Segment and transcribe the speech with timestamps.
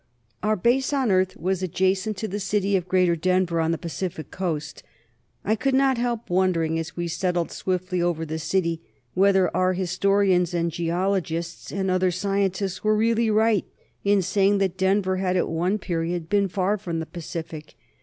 [0.41, 4.31] Our Base on Earth was adjacent to the city of Greater Denver, on the Pacific
[4.31, 4.81] Coast.
[5.45, 8.81] I could not help wondering, as we settled swiftly over the city,
[9.13, 13.65] whether our historians and geologists and other scientists were really right
[14.03, 17.75] in saying that Denver had at one period been far from the Pacific.